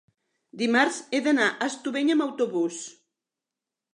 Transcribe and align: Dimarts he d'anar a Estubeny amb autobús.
Dimarts 0.61 0.95
he 1.11 1.19
d'anar 1.27 1.49
a 1.51 1.69
Estubeny 1.73 2.11
amb 2.15 2.27
autobús. 2.27 2.79